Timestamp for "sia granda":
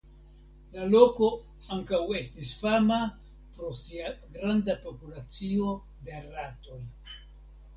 3.83-4.77